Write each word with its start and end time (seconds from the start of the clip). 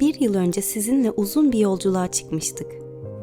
Bir 0.00 0.20
yıl 0.20 0.34
önce 0.34 0.62
sizinle 0.62 1.10
uzun 1.10 1.52
bir 1.52 1.58
yolculuğa 1.58 2.06
çıkmıştık. 2.10 2.66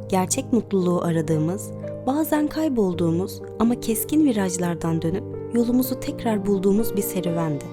Gerçek 0.10 0.54
mutluluğu 0.54 1.02
aradığımız, 1.02 1.72
bazen 2.08 2.48
kaybolduğumuz 2.48 3.42
ama 3.60 3.80
keskin 3.80 4.26
virajlardan 4.26 5.02
dönüp 5.02 5.24
yolumuzu 5.54 6.00
tekrar 6.00 6.46
bulduğumuz 6.46 6.96
bir 6.96 7.02
serüvendi. 7.02 7.66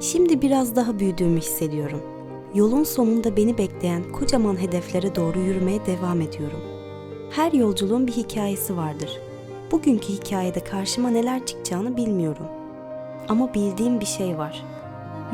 Şimdi 0.00 0.42
biraz 0.42 0.76
daha 0.76 0.98
büyüdüğümü 0.98 1.40
hissediyorum. 1.40 2.00
Yolun 2.54 2.84
sonunda 2.84 3.36
beni 3.36 3.58
bekleyen 3.58 4.12
kocaman 4.12 4.60
hedeflere 4.60 5.14
doğru 5.14 5.38
yürümeye 5.38 5.86
devam 5.86 6.20
ediyorum. 6.20 6.60
Her 7.30 7.52
yolculuğun 7.52 8.06
bir 8.06 8.12
hikayesi 8.12 8.76
vardır. 8.76 9.20
Bugünkü 9.72 10.08
hikayede 10.08 10.60
karşıma 10.60 11.10
neler 11.10 11.46
çıkacağını 11.46 11.96
bilmiyorum. 11.96 12.46
Ama 13.28 13.54
bildiğim 13.54 14.00
bir 14.00 14.06
şey 14.06 14.38
var. 14.38 14.64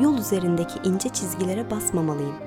Yol 0.01 0.17
üzerindeki 0.17 0.73
ince 0.85 1.09
çizgilere 1.09 1.71
basmamalıyım. 1.71 2.42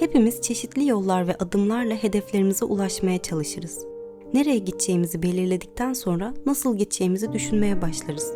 Hepimiz 0.00 0.40
çeşitli 0.40 0.88
yollar 0.88 1.28
ve 1.28 1.34
adımlarla 1.34 1.94
hedeflerimize 1.94 2.64
ulaşmaya 2.64 3.18
çalışırız. 3.18 3.86
Nereye 4.34 4.58
gideceğimizi 4.58 5.22
belirledikten 5.22 5.92
sonra 5.92 6.34
nasıl 6.46 6.78
gideceğimizi 6.78 7.32
düşünmeye 7.32 7.82
başlarız. 7.82 8.32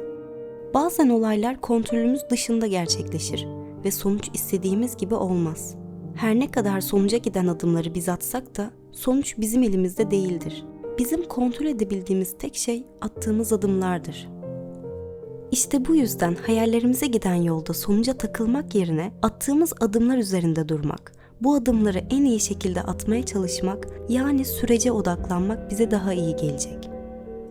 Bazen 0.74 1.08
olaylar 1.08 1.60
kontrolümüz 1.60 2.20
dışında 2.30 2.66
gerçekleşir 2.66 3.46
ve 3.84 3.90
sonuç 3.90 4.28
istediğimiz 4.34 4.96
gibi 4.96 5.14
olmaz. 5.14 5.74
Her 6.14 6.34
ne 6.34 6.50
kadar 6.50 6.80
sonuca 6.80 7.18
giden 7.18 7.46
adımları 7.46 7.94
biz 7.94 8.08
atsak 8.08 8.56
da 8.56 8.70
sonuç 8.92 9.38
bizim 9.38 9.62
elimizde 9.62 10.10
değildir. 10.10 10.64
Bizim 10.98 11.28
kontrol 11.28 11.66
edebildiğimiz 11.66 12.38
tek 12.38 12.56
şey 12.56 12.86
attığımız 13.00 13.52
adımlardır. 13.52 14.28
İşte 15.50 15.86
bu 15.86 15.94
yüzden 15.94 16.36
hayallerimize 16.46 17.06
giden 17.06 17.34
yolda 17.34 17.72
sonuca 17.72 18.12
takılmak 18.12 18.74
yerine 18.74 19.12
attığımız 19.22 19.72
adımlar 19.80 20.18
üzerinde 20.18 20.68
durmak, 20.68 21.12
bu 21.40 21.54
adımları 21.54 21.98
en 22.10 22.24
iyi 22.24 22.40
şekilde 22.40 22.82
atmaya 22.82 23.26
çalışmak 23.26 23.88
yani 24.08 24.44
sürece 24.44 24.92
odaklanmak 24.92 25.70
bize 25.70 25.90
daha 25.90 26.12
iyi 26.12 26.36
gelecek. 26.36 26.90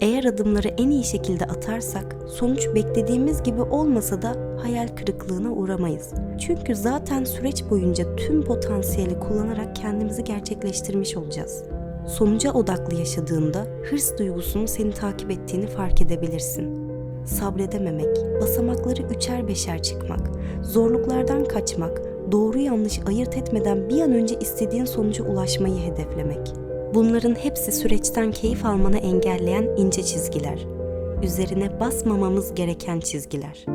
Eğer 0.01 0.23
adımları 0.23 0.67
en 0.67 0.89
iyi 0.89 1.03
şekilde 1.03 1.45
atarsak 1.45 2.15
sonuç 2.27 2.67
beklediğimiz 2.75 3.43
gibi 3.43 3.61
olmasa 3.61 4.21
da 4.21 4.35
hayal 4.61 4.87
kırıklığına 4.87 5.51
uğramayız. 5.51 6.13
Çünkü 6.39 6.75
zaten 6.75 7.23
süreç 7.23 7.63
boyunca 7.69 8.15
tüm 8.15 8.43
potansiyeli 8.43 9.19
kullanarak 9.19 9.75
kendimizi 9.75 10.23
gerçekleştirmiş 10.23 11.17
olacağız. 11.17 11.63
Sonuca 12.07 12.53
odaklı 12.53 12.95
yaşadığında 12.95 13.67
hırs 13.89 14.17
duygusunun 14.17 14.65
seni 14.65 14.91
takip 14.91 15.31
ettiğini 15.31 15.67
fark 15.67 16.01
edebilirsin. 16.01 16.89
Sabredememek, 17.25 18.41
basamakları 18.41 19.01
üçer 19.15 19.47
beşer 19.47 19.83
çıkmak, 19.83 20.29
zorluklardan 20.63 21.45
kaçmak, 21.45 22.01
doğru 22.31 22.59
yanlış 22.59 22.99
ayırt 23.07 23.37
etmeden 23.37 23.89
bir 23.89 24.01
an 24.01 24.13
önce 24.13 24.39
istediğin 24.39 24.85
sonuca 24.85 25.23
ulaşmayı 25.23 25.77
hedeflemek. 25.77 26.53
Bunların 26.93 27.35
hepsi 27.35 27.71
süreçten 27.71 28.31
keyif 28.31 28.65
almanı 28.65 28.97
engelleyen 28.97 29.69
ince 29.77 30.03
çizgiler. 30.03 30.65
Üzerine 31.23 31.79
basmamamız 31.79 32.55
gereken 32.55 32.99
çizgiler. 32.99 33.65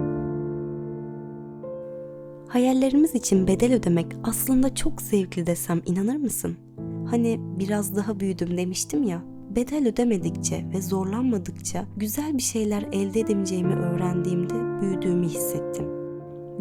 Hayallerimiz 2.49 3.15
için 3.15 3.47
bedel 3.47 3.75
ödemek 3.75 4.07
aslında 4.25 4.75
çok 4.75 5.03
zevkli 5.03 5.47
desem 5.47 5.83
inanır 5.87 6.17
mısın? 6.17 6.57
Hani 7.11 7.41
biraz 7.59 7.97
daha 7.97 8.21
büyüdüm 8.21 8.57
demiştim 8.57 9.03
ya. 9.03 9.23
Bedel 9.57 9.89
ödemedikçe 9.89 10.65
ve 10.75 10.83
zorlanmadıkça 10.83 11.85
güzel 11.97 12.37
bir 12.37 12.43
şeyler 12.43 12.83
elde 12.93 13.21
edemeyeceğimi 13.21 13.75
öğrendiğimde 13.75 14.81
büyüdüğümü 14.81 15.27
hissettim. 15.27 15.94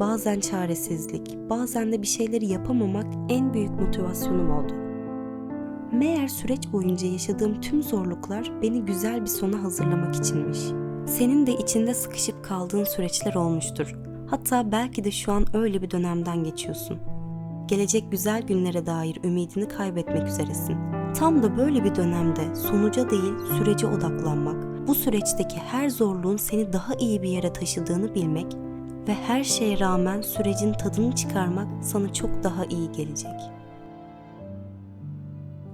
Bazen 0.03 0.39
çaresizlik, 0.39 1.49
bazen 1.49 1.91
de 1.91 2.01
bir 2.01 2.07
şeyleri 2.07 2.47
yapamamak 2.47 3.05
en 3.29 3.53
büyük 3.53 3.79
motivasyonum 3.79 4.51
oldu. 4.51 4.73
Meğer 5.91 6.27
süreç 6.27 6.71
boyunca 6.73 7.07
yaşadığım 7.07 7.61
tüm 7.61 7.83
zorluklar 7.83 8.52
beni 8.61 8.81
güzel 8.86 9.21
bir 9.21 9.27
sona 9.27 9.63
hazırlamak 9.63 10.15
içinmiş. 10.15 10.59
Senin 11.05 11.47
de 11.47 11.52
içinde 11.53 11.93
sıkışıp 11.93 12.43
kaldığın 12.45 12.83
süreçler 12.83 13.36
olmuştur. 13.36 13.95
Hatta 14.30 14.71
belki 14.71 15.03
de 15.03 15.11
şu 15.11 15.31
an 15.31 15.45
öyle 15.53 15.81
bir 15.81 15.92
dönemden 15.92 16.43
geçiyorsun. 16.43 16.97
Gelecek 17.67 18.11
güzel 18.11 18.42
günlere 18.42 18.86
dair 18.86 19.19
ümidini 19.23 19.67
kaybetmek 19.67 20.27
üzeresin. 20.27 20.77
Tam 21.15 21.43
da 21.43 21.58
böyle 21.58 21.83
bir 21.83 21.95
dönemde 21.95 22.55
sonuca 22.55 23.09
değil 23.09 23.33
sürece 23.58 23.87
odaklanmak, 23.87 24.87
bu 24.87 24.95
süreçteki 24.95 25.58
her 25.58 25.89
zorluğun 25.89 26.37
seni 26.37 26.73
daha 26.73 26.93
iyi 26.93 27.21
bir 27.21 27.30
yere 27.30 27.53
taşıdığını 27.53 28.15
bilmek 28.15 28.58
ve 29.08 29.14
her 29.14 29.43
şeye 29.43 29.80
rağmen 29.80 30.21
sürecin 30.21 30.73
tadını 30.73 31.15
çıkarmak 31.15 31.67
sana 31.81 32.14
çok 32.14 32.43
daha 32.43 32.65
iyi 32.65 32.91
gelecek. 32.91 33.53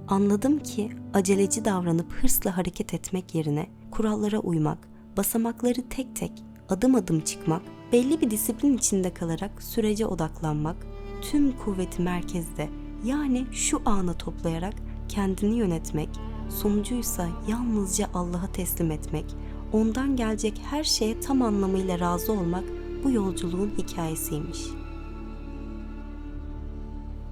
Anladım 0.08 0.58
ki 0.58 0.90
aceleci 1.14 1.64
davranıp 1.64 2.12
hırsla 2.12 2.56
hareket 2.56 2.94
etmek 2.94 3.34
yerine 3.34 3.66
kurallara 3.90 4.38
uymak, 4.38 4.78
basamakları 5.16 5.88
tek 5.88 6.16
tek, 6.16 6.32
adım 6.68 6.94
adım 6.94 7.20
çıkmak, 7.20 7.62
belli 7.92 8.20
bir 8.20 8.30
disiplin 8.30 8.76
içinde 8.76 9.14
kalarak 9.14 9.62
sürece 9.62 10.06
odaklanmak, 10.06 10.76
tüm 11.22 11.56
kuvveti 11.56 12.02
merkezde 12.02 12.68
yani 13.04 13.46
şu 13.52 13.82
ana 13.84 14.14
toplayarak 14.14 14.74
kendini 15.08 15.58
yönetmek, 15.58 16.08
sonucuysa 16.48 17.28
yalnızca 17.48 18.06
Allah'a 18.14 18.52
teslim 18.52 18.90
etmek, 18.90 19.24
ondan 19.72 20.16
gelecek 20.16 20.62
her 20.70 20.84
şeye 20.84 21.20
tam 21.20 21.42
anlamıyla 21.42 22.00
razı 22.00 22.32
olmak 22.32 22.64
bu 23.04 23.10
yolculuğun 23.10 23.72
hikayesiymiş. 23.78 24.60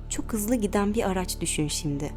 Çok 0.09 0.33
hızlı 0.33 0.55
giden 0.55 0.95
bir 0.95 1.11
araç 1.11 1.41
düşün 1.41 1.69
şimdi. 1.69 2.13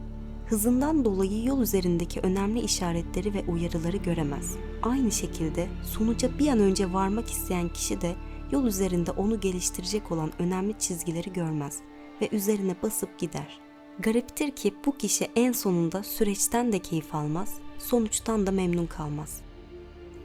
Hızından 0.48 1.06
dolayı 1.06 1.46
yol 1.46 1.62
üzerindeki 1.62 2.20
önemli 2.20 2.60
işaretleri 2.60 3.34
ve 3.34 3.44
uyarıları 3.48 3.98
göremez. 3.98 4.56
Aynı 4.84 5.12
şekilde 5.12 5.68
sonuca 5.84 6.40
bir 6.40 6.48
an 6.48 6.60
önce 6.60 6.94
varmak 6.94 7.32
isteyen 7.32 7.70
kişi 7.70 8.02
de 8.02 8.16
yol 8.52 8.66
üzerinde 8.66 9.12
onu 9.12 9.40
geliştirecek 9.40 10.12
olan 10.12 10.32
önemli 10.40 10.80
çizgileri 10.80 11.34
görmez 11.34 11.80
ve 12.22 12.30
üzerine 12.32 12.76
basıp 12.84 13.20
gider. 13.20 13.60
Gariptir 14.00 14.52
ki 14.52 14.74
bu 14.86 14.98
kişi 14.98 15.28
en 15.36 15.52
sonunda 15.52 16.04
süreçten 16.04 16.72
de 16.72 16.80
keyif 16.80 17.16
almaz, 17.16 17.54
sonuçtan 17.80 18.48
da 18.48 18.52
memnun 18.52 18.86
kalmaz. 18.86 19.42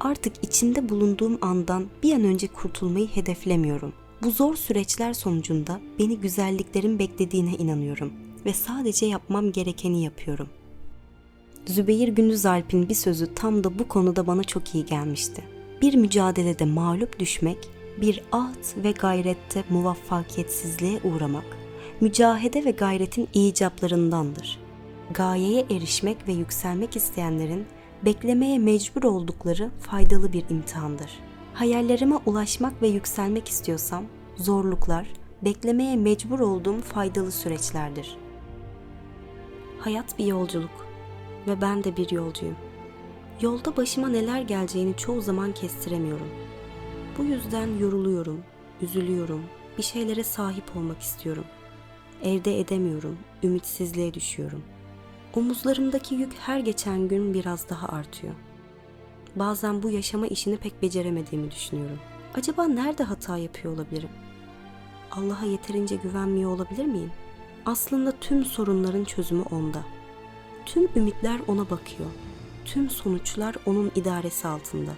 Artık 0.00 0.44
içinde 0.44 0.88
bulunduğum 0.88 1.38
andan 1.42 1.86
bir 2.02 2.12
an 2.12 2.24
önce 2.24 2.46
kurtulmayı 2.46 3.08
hedeflemiyorum. 3.08 3.92
Bu 4.22 4.30
zor 4.30 4.56
süreçler 4.56 5.12
sonucunda 5.12 5.80
beni 5.98 6.18
güzelliklerin 6.18 6.98
beklediğine 6.98 7.52
inanıyorum 7.52 8.12
ve 8.46 8.52
sadece 8.52 9.06
yapmam 9.06 9.52
gerekeni 9.52 10.04
yapıyorum. 10.04 10.48
Zübeyir 11.66 12.08
Gündüzalp'in 12.08 12.88
bir 12.88 12.94
sözü 12.94 13.34
tam 13.34 13.64
da 13.64 13.78
bu 13.78 13.88
konuda 13.88 14.26
bana 14.26 14.44
çok 14.44 14.74
iyi 14.74 14.84
gelmişti. 14.84 15.44
Bir 15.82 15.94
mücadelede 15.94 16.64
mağlup 16.64 17.18
düşmek, 17.18 17.68
bir 18.00 18.22
ahd 18.32 18.84
ve 18.84 18.92
gayrette 18.92 19.64
muvaffakiyetsizliğe 19.70 21.00
uğramak, 21.04 21.56
mücahede 22.00 22.64
ve 22.64 22.70
gayretin 22.70 23.28
icaplarındandır. 23.34 24.58
Gayeye 25.14 25.66
erişmek 25.70 26.28
ve 26.28 26.32
yükselmek 26.32 26.96
isteyenlerin 26.96 27.66
beklemeye 28.04 28.58
mecbur 28.58 29.02
oldukları 29.02 29.70
faydalı 29.80 30.32
bir 30.32 30.44
imtihandır. 30.50 31.10
Hayallerime 31.54 32.16
ulaşmak 32.26 32.82
ve 32.82 32.88
yükselmek 32.88 33.48
istiyorsam 33.48 34.04
zorluklar, 34.36 35.06
beklemeye 35.42 35.96
mecbur 35.96 36.40
olduğum 36.40 36.80
faydalı 36.80 37.32
süreçlerdir. 37.32 38.16
Hayat 39.78 40.18
bir 40.18 40.26
yolculuk 40.26 40.86
ve 41.46 41.60
ben 41.60 41.84
de 41.84 41.96
bir 41.96 42.10
yolcuyum. 42.10 42.56
Yolda 43.40 43.76
başıma 43.76 44.08
neler 44.08 44.40
geleceğini 44.40 44.96
çoğu 44.96 45.20
zaman 45.20 45.52
kestiremiyorum. 45.52 46.28
Bu 47.18 47.24
yüzden 47.24 47.78
yoruluyorum, 47.78 48.40
üzülüyorum, 48.82 49.42
bir 49.78 49.82
şeylere 49.82 50.24
sahip 50.24 50.76
olmak 50.76 51.00
istiyorum. 51.00 51.44
Elde 52.22 52.60
edemiyorum, 52.60 53.18
ümitsizliğe 53.42 54.14
düşüyorum. 54.14 54.62
Omuzlarımdaki 55.36 56.14
yük 56.14 56.34
her 56.34 56.60
geçen 56.60 57.08
gün 57.08 57.34
biraz 57.34 57.68
daha 57.68 57.88
artıyor. 57.88 58.34
Bazen 59.36 59.82
bu 59.82 59.90
yaşama 59.90 60.26
işini 60.26 60.56
pek 60.56 60.82
beceremediğimi 60.82 61.50
düşünüyorum. 61.50 61.98
Acaba 62.34 62.64
nerede 62.64 63.04
hata 63.04 63.38
yapıyor 63.38 63.74
olabilirim? 63.74 64.08
Allah'a 65.10 65.44
yeterince 65.44 65.96
güvenmiyor 65.96 66.50
olabilir 66.50 66.84
miyim? 66.84 67.12
Aslında 67.66 68.12
tüm 68.20 68.44
sorunların 68.44 69.04
çözümü 69.04 69.42
onda. 69.42 69.82
Tüm 70.66 70.88
ümitler 70.96 71.40
ona 71.46 71.70
bakıyor. 71.70 72.10
Tüm 72.64 72.90
sonuçlar 72.90 73.56
onun 73.66 73.92
idaresi 73.94 74.48
altında. 74.48 74.90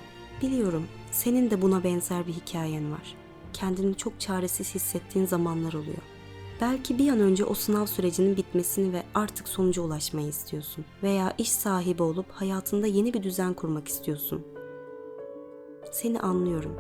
Biliyorum 0.43 0.87
senin 1.11 1.51
de 1.51 1.63
buna 1.63 1.85
benzer 1.85 2.27
bir 2.27 2.33
hikayen 2.33 2.93
var. 2.93 3.15
Kendini 3.53 3.97
çok 3.97 4.21
çaresiz 4.21 4.75
hissettiğin 4.75 5.27
zamanlar 5.27 5.73
oluyor. 5.73 6.18
Belki 6.61 6.99
bir 6.99 7.13
an 7.13 7.21
önce 7.21 7.45
o 7.45 7.55
sınav 7.55 7.87
sürecinin 7.87 8.37
bitmesini 8.37 8.93
ve 8.93 9.03
artık 9.15 9.49
sonuca 9.49 9.83
ulaşmayı 9.83 10.29
istiyorsun. 10.29 10.85
Veya 11.03 11.33
iş 11.39 11.53
sahibi 11.53 12.03
olup 12.03 12.31
hayatında 12.31 12.87
yeni 12.87 13.15
bir 13.15 13.23
düzen 13.23 13.55
kurmak 13.55 13.89
istiyorsun. 13.89 14.47
Seni 15.93 16.21
anlıyorum. 16.21 16.77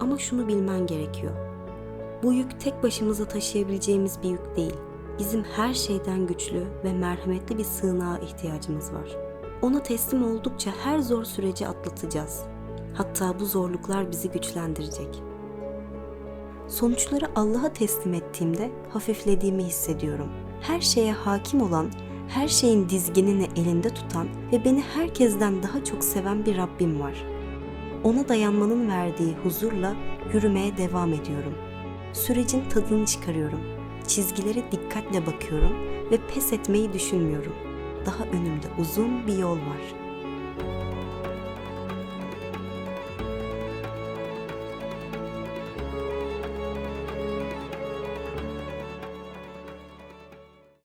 Ama 0.00 0.18
şunu 0.18 0.48
bilmen 0.48 0.86
gerekiyor. 0.86 1.32
Bu 2.22 2.32
yük 2.32 2.60
tek 2.60 2.82
başımıza 2.82 3.28
taşıyabileceğimiz 3.28 4.22
bir 4.22 4.30
yük 4.30 4.56
değil. 4.56 4.74
Bizim 5.18 5.44
her 5.44 5.74
şeyden 5.74 6.26
güçlü 6.26 6.66
ve 6.84 6.92
merhametli 6.92 7.58
bir 7.58 7.64
sığınağa 7.64 8.18
ihtiyacımız 8.18 8.92
var. 8.92 9.16
Ona 9.62 9.82
teslim 9.82 10.24
oldukça 10.24 10.70
her 10.84 10.98
zor 10.98 11.24
süreci 11.24 11.68
atlatacağız. 11.68 12.42
Hatta 12.94 13.40
bu 13.40 13.44
zorluklar 13.44 14.10
bizi 14.10 14.30
güçlendirecek. 14.30 15.22
Sonuçları 16.68 17.26
Allah'a 17.36 17.72
teslim 17.72 18.14
ettiğimde 18.14 18.70
hafiflediğimi 18.92 19.64
hissediyorum. 19.64 20.28
Her 20.60 20.80
şeye 20.80 21.12
hakim 21.12 21.62
olan, 21.62 21.90
her 22.28 22.48
şeyin 22.48 22.88
dizginini 22.88 23.46
elinde 23.56 23.88
tutan 23.88 24.28
ve 24.52 24.64
beni 24.64 24.80
herkesten 24.80 25.62
daha 25.62 25.84
çok 25.84 26.04
seven 26.04 26.46
bir 26.46 26.56
Rabbim 26.56 27.00
var. 27.00 27.24
Ona 28.04 28.28
dayanmanın 28.28 28.88
verdiği 28.88 29.34
huzurla 29.44 29.94
yürümeye 30.34 30.76
devam 30.76 31.12
ediyorum. 31.12 31.54
Sürecin 32.12 32.62
tadını 32.68 33.06
çıkarıyorum. 33.06 33.60
Çizgilere 34.06 34.72
dikkatle 34.72 35.26
bakıyorum 35.26 35.72
ve 36.10 36.18
pes 36.34 36.52
etmeyi 36.52 36.92
düşünmüyorum. 36.92 37.54
Daha 38.06 38.24
önümde 38.24 38.66
uzun 38.78 39.26
bir 39.26 39.38
yol 39.38 39.56
var. 39.56 40.07